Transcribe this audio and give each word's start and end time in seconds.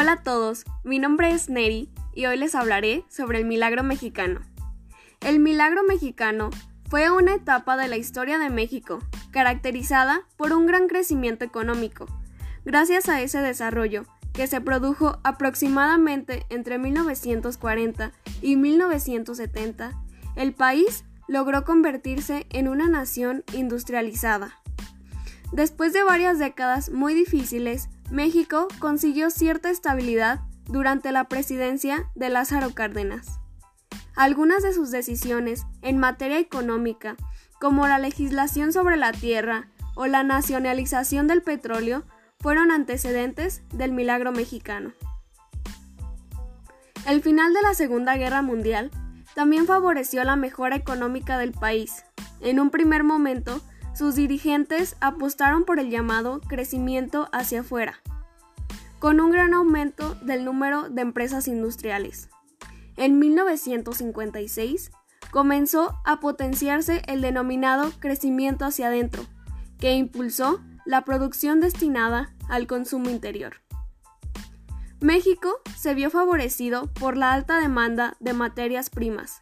Hola 0.00 0.12
a 0.12 0.22
todos, 0.22 0.64
mi 0.84 1.00
nombre 1.00 1.32
es 1.32 1.48
Neri 1.48 1.90
y 2.14 2.26
hoy 2.26 2.36
les 2.36 2.54
hablaré 2.54 3.04
sobre 3.08 3.38
el 3.38 3.44
milagro 3.44 3.82
mexicano. 3.82 4.42
El 5.18 5.40
milagro 5.40 5.82
mexicano 5.82 6.50
fue 6.88 7.10
una 7.10 7.34
etapa 7.34 7.76
de 7.76 7.88
la 7.88 7.96
historia 7.96 8.38
de 8.38 8.48
México, 8.48 9.00
caracterizada 9.32 10.20
por 10.36 10.52
un 10.52 10.66
gran 10.66 10.86
crecimiento 10.86 11.44
económico. 11.44 12.06
Gracias 12.64 13.08
a 13.08 13.20
ese 13.22 13.40
desarrollo, 13.40 14.04
que 14.34 14.46
se 14.46 14.60
produjo 14.60 15.18
aproximadamente 15.24 16.46
entre 16.48 16.78
1940 16.78 18.12
y 18.40 18.54
1970, 18.54 20.00
el 20.36 20.54
país 20.54 21.04
logró 21.26 21.64
convertirse 21.64 22.46
en 22.50 22.68
una 22.68 22.88
nación 22.88 23.42
industrializada. 23.52 24.60
Después 25.50 25.92
de 25.92 26.04
varias 26.04 26.38
décadas 26.38 26.90
muy 26.90 27.14
difíciles, 27.14 27.88
México 28.10 28.68
consiguió 28.78 29.30
cierta 29.30 29.68
estabilidad 29.68 30.40
durante 30.64 31.12
la 31.12 31.24
presidencia 31.24 32.08
de 32.14 32.30
Lázaro 32.30 32.70
Cárdenas. 32.74 33.38
Algunas 34.16 34.62
de 34.62 34.72
sus 34.72 34.90
decisiones 34.90 35.66
en 35.82 35.98
materia 35.98 36.38
económica, 36.38 37.16
como 37.60 37.86
la 37.86 37.98
legislación 37.98 38.72
sobre 38.72 38.96
la 38.96 39.12
tierra 39.12 39.68
o 39.94 40.06
la 40.06 40.22
nacionalización 40.22 41.26
del 41.26 41.42
petróleo, 41.42 42.04
fueron 42.40 42.70
antecedentes 42.70 43.62
del 43.74 43.92
milagro 43.92 44.32
mexicano. 44.32 44.92
El 47.06 47.22
final 47.22 47.52
de 47.52 47.62
la 47.62 47.74
Segunda 47.74 48.16
Guerra 48.16 48.42
Mundial 48.42 48.90
también 49.34 49.66
favoreció 49.66 50.24
la 50.24 50.36
mejora 50.36 50.76
económica 50.76 51.36
del 51.36 51.52
país. 51.52 52.04
En 52.40 52.58
un 52.58 52.70
primer 52.70 53.04
momento, 53.04 53.60
sus 53.98 54.14
dirigentes 54.14 54.96
apostaron 55.00 55.64
por 55.64 55.80
el 55.80 55.90
llamado 55.90 56.40
crecimiento 56.46 57.28
hacia 57.32 57.60
afuera, 57.60 58.00
con 59.00 59.18
un 59.18 59.32
gran 59.32 59.54
aumento 59.54 60.14
del 60.22 60.44
número 60.44 60.88
de 60.88 61.02
empresas 61.02 61.48
industriales. 61.48 62.28
En 62.96 63.18
1956 63.18 64.92
comenzó 65.32 65.98
a 66.04 66.20
potenciarse 66.20 67.02
el 67.08 67.22
denominado 67.22 67.90
crecimiento 67.98 68.64
hacia 68.64 68.86
adentro, 68.86 69.24
que 69.80 69.94
impulsó 69.94 70.60
la 70.86 71.04
producción 71.04 71.60
destinada 71.60 72.32
al 72.48 72.68
consumo 72.68 73.10
interior. 73.10 73.54
México 75.00 75.60
se 75.76 75.94
vio 75.94 76.08
favorecido 76.10 76.86
por 77.00 77.16
la 77.16 77.32
alta 77.32 77.58
demanda 77.58 78.16
de 78.20 78.32
materias 78.32 78.90
primas 78.90 79.40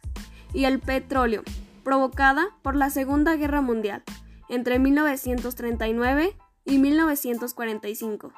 y 0.51 0.65
el 0.65 0.79
petróleo, 0.79 1.43
provocada 1.83 2.47
por 2.63 2.75
la 2.75 2.89
Segunda 2.89 3.35
Guerra 3.35 3.61
Mundial, 3.61 4.03
entre 4.49 4.79
1939 4.79 6.35
y 6.65 6.77
1945. 6.77 8.33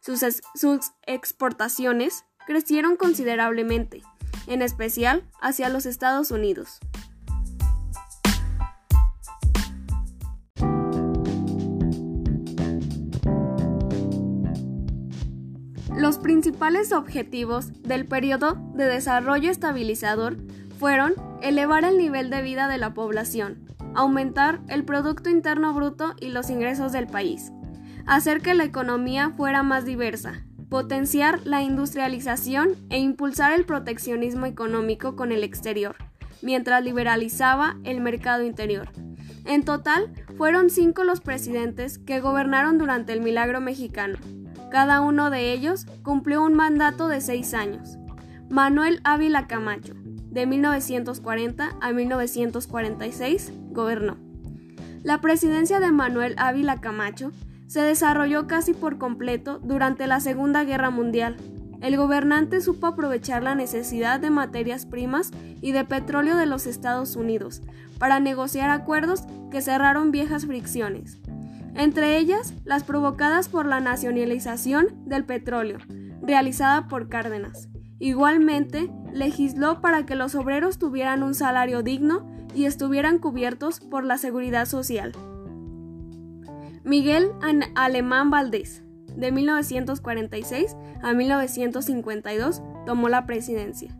Sus, 0.00 0.24
sus, 0.54 0.92
exportaciones 1.06 2.24
crecieron 2.46 2.96
considerablemente, 2.96 4.02
en 4.46 4.62
especial 4.62 5.28
hacia 5.40 5.68
los 5.68 5.86
Estados 5.86 6.30
Unidos. 6.30 6.80
Los 16.00 16.16
principales 16.16 16.92
objetivos 16.92 17.82
del 17.82 18.06
periodo 18.06 18.54
de 18.74 18.84
desarrollo 18.84 19.50
estabilizador 19.50 20.38
fueron 20.78 21.12
elevar 21.42 21.84
el 21.84 21.98
nivel 21.98 22.30
de 22.30 22.40
vida 22.40 22.68
de 22.68 22.78
la 22.78 22.94
población, 22.94 23.69
aumentar 23.94 24.60
el 24.68 24.84
Producto 24.84 25.30
Interno 25.30 25.72
Bruto 25.74 26.14
y 26.20 26.28
los 26.28 26.50
ingresos 26.50 26.92
del 26.92 27.06
país, 27.06 27.52
hacer 28.06 28.40
que 28.40 28.54
la 28.54 28.64
economía 28.64 29.30
fuera 29.30 29.62
más 29.62 29.84
diversa, 29.84 30.44
potenciar 30.68 31.40
la 31.44 31.62
industrialización 31.62 32.76
e 32.90 32.98
impulsar 32.98 33.52
el 33.52 33.64
proteccionismo 33.64 34.46
económico 34.46 35.16
con 35.16 35.32
el 35.32 35.44
exterior, 35.44 35.96
mientras 36.42 36.82
liberalizaba 36.82 37.76
el 37.84 38.00
mercado 38.00 38.44
interior. 38.44 38.88
En 39.44 39.64
total, 39.64 40.12
fueron 40.36 40.70
cinco 40.70 41.04
los 41.04 41.20
presidentes 41.20 41.98
que 41.98 42.20
gobernaron 42.20 42.78
durante 42.78 43.12
el 43.12 43.20
milagro 43.20 43.60
mexicano. 43.60 44.18
Cada 44.70 45.00
uno 45.00 45.30
de 45.30 45.52
ellos 45.52 45.86
cumplió 46.02 46.42
un 46.42 46.54
mandato 46.54 47.08
de 47.08 47.20
seis 47.20 47.54
años. 47.54 47.98
Manuel 48.48 49.00
Ávila 49.04 49.46
Camacho, 49.46 49.94
de 50.30 50.46
1940 50.46 51.76
a 51.80 51.92
1946, 51.92 53.52
gobernó. 53.70 54.16
La 55.02 55.20
presidencia 55.20 55.80
de 55.80 55.92
Manuel 55.92 56.34
Ávila 56.36 56.80
Camacho 56.80 57.32
se 57.66 57.80
desarrolló 57.80 58.46
casi 58.46 58.74
por 58.74 58.98
completo 58.98 59.58
durante 59.62 60.06
la 60.06 60.20
Segunda 60.20 60.64
Guerra 60.64 60.90
Mundial. 60.90 61.36
El 61.80 61.96
gobernante 61.96 62.60
supo 62.60 62.88
aprovechar 62.88 63.42
la 63.42 63.54
necesidad 63.54 64.20
de 64.20 64.28
materias 64.28 64.84
primas 64.84 65.30
y 65.62 65.72
de 65.72 65.84
petróleo 65.84 66.36
de 66.36 66.44
los 66.44 66.66
Estados 66.66 67.16
Unidos 67.16 67.62
para 67.98 68.20
negociar 68.20 68.68
acuerdos 68.68 69.24
que 69.50 69.62
cerraron 69.62 70.10
viejas 70.10 70.44
fricciones, 70.44 71.18
entre 71.74 72.18
ellas 72.18 72.52
las 72.64 72.84
provocadas 72.84 73.48
por 73.48 73.64
la 73.64 73.80
nacionalización 73.80 74.88
del 75.06 75.24
petróleo, 75.24 75.78
realizada 76.20 76.88
por 76.88 77.08
Cárdenas. 77.08 77.69
Igualmente, 78.00 78.90
legisló 79.12 79.80
para 79.80 80.06
que 80.06 80.16
los 80.16 80.34
obreros 80.34 80.78
tuvieran 80.78 81.22
un 81.22 81.34
salario 81.34 81.82
digno 81.82 82.26
y 82.54 82.64
estuvieran 82.64 83.18
cubiertos 83.18 83.78
por 83.78 84.04
la 84.04 84.18
seguridad 84.18 84.64
social. 84.64 85.12
Miguel 86.82 87.30
Alemán 87.76 88.30
Valdés, 88.30 88.82
de 89.14 89.30
1946 89.30 90.76
a 91.02 91.12
1952, 91.12 92.62
tomó 92.86 93.08
la 93.10 93.26
presidencia. 93.26 93.94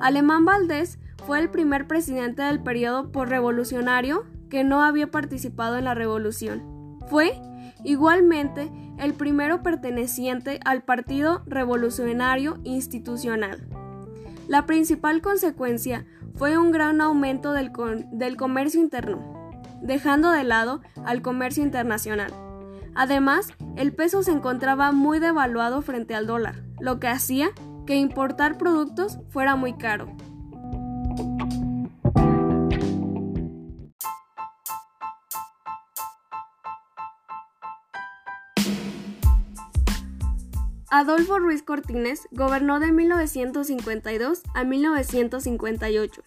Alemán 0.00 0.44
Valdés 0.44 0.98
fue 1.26 1.40
el 1.40 1.50
primer 1.50 1.88
presidente 1.88 2.42
del 2.42 2.62
periodo 2.62 3.10
revolucionario 3.24 4.24
que 4.48 4.62
no 4.62 4.82
había 4.82 5.10
participado 5.10 5.76
en 5.76 5.84
la 5.84 5.94
revolución. 5.94 6.98
Fue, 7.08 7.40
igualmente, 7.84 8.70
el 8.98 9.14
primero 9.14 9.62
perteneciente 9.62 10.60
al 10.64 10.82
Partido 10.82 11.42
Revolucionario 11.46 12.58
Institucional. 12.64 13.66
La 14.48 14.66
principal 14.66 15.22
consecuencia 15.22 16.06
fue 16.34 16.58
un 16.58 16.72
gran 16.72 17.00
aumento 17.00 17.52
del, 17.52 17.72
del 18.12 18.36
comercio 18.36 18.80
interno, 18.80 19.52
dejando 19.82 20.30
de 20.30 20.44
lado 20.44 20.80
al 21.04 21.22
comercio 21.22 21.62
internacional. 21.62 22.32
Además, 22.94 23.52
el 23.76 23.92
peso 23.92 24.22
se 24.22 24.32
encontraba 24.32 24.92
muy 24.92 25.18
devaluado 25.18 25.82
frente 25.82 26.14
al 26.14 26.26
dólar, 26.26 26.62
lo 26.80 26.98
que 26.98 27.08
hacía 27.08 27.50
que 27.86 27.96
importar 27.96 28.58
productos 28.58 29.18
fuera 29.30 29.56
muy 29.56 29.74
caro. 29.74 30.08
Adolfo 40.92 41.38
Ruiz 41.38 41.62
Cortines 41.62 42.26
gobernó 42.32 42.80
de 42.80 42.90
1952 42.90 44.42
a 44.54 44.64
1958. 44.64 46.22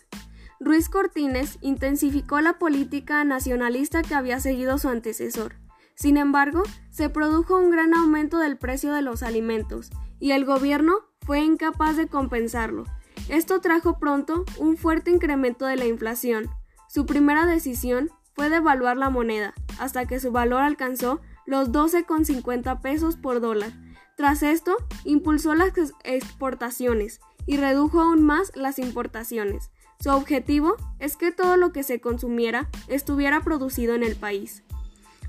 Ruiz 0.62 0.88
Cortines 0.88 1.58
intensificó 1.60 2.40
la 2.40 2.58
política 2.60 3.26
nacionalista 3.26 4.04
que 4.04 4.16
había 4.16 4.40
seguido 4.40 4.78
su 4.78 4.88
antecesor. 4.88 5.56
Sin 5.96 6.16
embargo, 6.16 6.64
se 6.92 7.10
produjo 7.10 7.58
un 7.58 7.72
gran 7.72 7.94
aumento 7.94 8.38
del 8.38 8.58
precio 8.58 8.94
de 8.94 9.02
los 9.02 9.22
alimentos 9.22 9.90
y 10.22 10.32
el 10.32 10.46
gobierno 10.46 10.94
fue 11.26 11.42
incapaz 11.42 11.98
de 11.98 12.08
compensarlo. 12.08 12.86
Esto 13.28 13.60
trajo 13.60 14.00
pronto 14.00 14.46
un 14.60 14.78
fuerte 14.78 15.12
incremento 15.12 15.66
de 15.66 15.76
la 15.76 15.88
inflación. 15.88 16.50
Su 16.88 17.06
primera 17.06 17.46
decisión 17.46 18.12
fue 18.34 18.50
devaluar 18.50 18.96
la 18.96 19.10
moneda, 19.10 19.54
hasta 19.78 20.06
que 20.06 20.22
su 20.22 20.32
valor 20.32 20.62
alcanzó 20.62 21.20
los 21.46 21.74
12,50 21.74 22.80
pesos 22.80 23.18
por 23.18 23.42
dólar 23.42 23.74
tras 24.16 24.44
esto, 24.44 24.78
impulsó 25.06 25.56
las 25.56 25.74
exportaciones 26.04 27.20
y 27.46 27.58
redujo 27.58 28.00
aún 28.00 28.24
más 28.24 28.56
las 28.56 28.80
importaciones. 28.80 29.72
Su 30.00 30.10
objetivo 30.10 30.76
es 31.00 31.18
que 31.18 31.32
todo 31.32 31.58
lo 31.58 31.72
que 31.72 31.84
se 31.84 32.00
consumiera 32.00 32.70
estuviera 32.88 33.42
producido 33.42 33.96
en 33.96 34.04
el 34.04 34.16
país. 34.16 34.64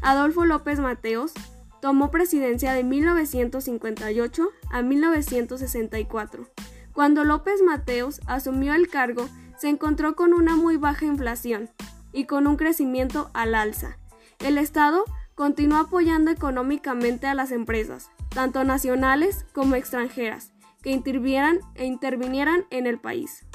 Adolfo 0.03 0.45
López 0.45 0.81
Mateos 0.81 1.33
tomó 1.81 2.11
presidencia 2.11 2.73
de 2.73 2.85
1958 2.85 4.49
a 4.71 4.83
1964. 4.83 6.49
Cuando 6.93 7.25
López 7.25 7.63
Mateos 7.63 8.21
asumió 8.27 8.75
el 8.75 8.89
cargo, 8.89 9.29
se 9.59 9.69
encontró 9.69 10.15
con 10.15 10.35
una 10.35 10.57
muy 10.57 10.77
baja 10.77 11.07
inflación 11.07 11.71
y 12.13 12.27
con 12.27 12.47
un 12.47 12.57
crecimiento 12.57 13.31
al 13.33 13.55
alza. 13.55 13.99
El 14.41 14.59
Estado 14.59 15.05
continuó 15.35 15.79
apoyando 15.79 16.31
económicamente 16.31 17.27
a 17.27 17.35
las 17.35 17.51
empresas, 17.51 18.11
tanto 18.35 18.65
nacionales 18.65 19.47
como 19.53 19.77
extranjeras, 19.77 20.53
que 20.83 20.91
intervieran 20.91 21.61
e 21.75 21.87
intervinieran 21.87 22.67
en 22.71 22.87
el 22.87 22.99
país. 23.01 23.47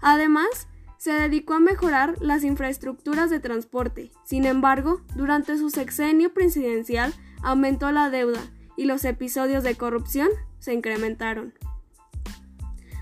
Además, 0.00 0.68
se 0.98 1.12
dedicó 1.12 1.54
a 1.54 1.60
mejorar 1.60 2.16
las 2.20 2.44
infraestructuras 2.44 3.30
de 3.30 3.40
transporte. 3.40 4.12
Sin 4.24 4.44
embargo, 4.44 5.00
durante 5.16 5.56
su 5.58 5.70
sexenio 5.70 6.32
presidencial 6.32 7.12
aumentó 7.42 7.90
la 7.90 8.10
deuda 8.10 8.40
y 8.76 8.84
los 8.84 9.04
episodios 9.04 9.64
de 9.64 9.76
corrupción 9.76 10.28
se 10.58 10.74
incrementaron. 10.74 11.54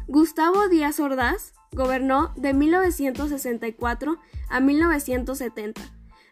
Gustavo 0.06 0.69
Díaz 0.69 0.99
Ordaz 0.99 1.52
gobernó 1.73 2.32
de 2.37 2.55
1964 2.55 4.19
a 4.49 4.61
1970. 4.61 5.82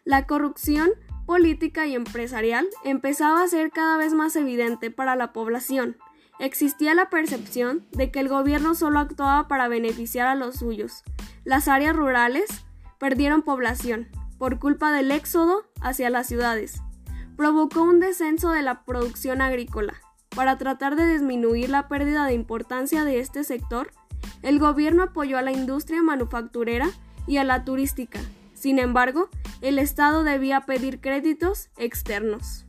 La 0.03 0.25
corrupción 0.25 0.89
política 1.29 1.85
y 1.85 1.93
empresarial 1.93 2.67
empezaba 2.83 3.43
a 3.43 3.47
ser 3.47 3.69
cada 3.69 3.97
vez 3.97 4.15
más 4.15 4.35
evidente 4.35 4.89
para 4.89 5.15
la 5.15 5.31
población. 5.31 5.95
Existía 6.39 6.95
la 6.95 7.11
percepción 7.11 7.85
de 7.91 8.09
que 8.09 8.19
el 8.19 8.27
gobierno 8.27 8.73
solo 8.73 8.97
actuaba 8.97 9.47
para 9.47 9.67
beneficiar 9.67 10.25
a 10.25 10.33
los 10.33 10.55
suyos. 10.55 11.03
Las 11.43 11.67
áreas 11.67 11.95
rurales 11.95 12.49
perdieron 12.97 13.43
población 13.43 14.07
por 14.39 14.57
culpa 14.57 14.91
del 14.91 15.11
éxodo 15.11 15.65
hacia 15.81 16.09
las 16.09 16.25
ciudades. 16.25 16.81
Provocó 17.37 17.83
un 17.83 17.99
descenso 17.99 18.49
de 18.49 18.63
la 18.63 18.83
producción 18.83 19.43
agrícola. 19.43 19.93
Para 20.35 20.57
tratar 20.57 20.95
de 20.95 21.05
disminuir 21.05 21.69
la 21.69 21.87
pérdida 21.87 22.25
de 22.25 22.33
importancia 22.33 23.05
de 23.05 23.19
este 23.19 23.43
sector, 23.43 23.91
el 24.41 24.57
gobierno 24.57 25.03
apoyó 25.03 25.37
a 25.37 25.43
la 25.43 25.51
industria 25.51 26.01
manufacturera 26.01 26.89
y 27.27 27.37
a 27.37 27.43
la 27.43 27.65
turística. 27.65 28.19
Sin 28.59 28.77
embargo, 28.77 29.29
el 29.61 29.79
Estado 29.79 30.25
debía 30.25 30.59
pedir 30.65 30.99
créditos 30.99 31.69
externos. 31.77 32.65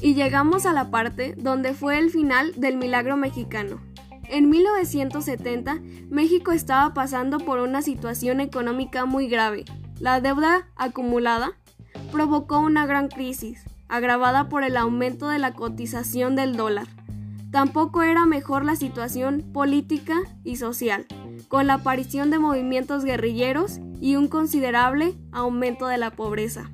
Y 0.00 0.14
llegamos 0.14 0.66
a 0.66 0.72
la 0.72 0.90
parte 0.90 1.36
donde 1.38 1.72
fue 1.72 1.98
el 1.98 2.10
final 2.10 2.52
del 2.56 2.78
milagro 2.78 3.16
mexicano. 3.16 3.80
En 4.24 4.50
1970, 4.50 5.78
México 6.08 6.50
estaba 6.50 6.92
pasando 6.94 7.38
por 7.38 7.60
una 7.60 7.80
situación 7.80 8.40
económica 8.40 9.04
muy 9.04 9.28
grave. 9.28 9.66
La 10.00 10.20
deuda 10.20 10.68
acumulada 10.74 11.52
provocó 12.10 12.58
una 12.58 12.86
gran 12.86 13.06
crisis, 13.06 13.69
agravada 13.90 14.48
por 14.48 14.64
el 14.64 14.76
aumento 14.76 15.28
de 15.28 15.38
la 15.38 15.52
cotización 15.52 16.36
del 16.36 16.56
dólar. 16.56 16.86
Tampoco 17.50 18.02
era 18.02 18.26
mejor 18.26 18.64
la 18.64 18.76
situación 18.76 19.44
política 19.52 20.14
y 20.44 20.56
social, 20.56 21.06
con 21.48 21.66
la 21.66 21.74
aparición 21.74 22.30
de 22.30 22.38
movimientos 22.38 23.04
guerrilleros 23.04 23.80
y 24.00 24.14
un 24.14 24.28
considerable 24.28 25.14
aumento 25.32 25.88
de 25.88 25.98
la 25.98 26.12
pobreza. 26.12 26.70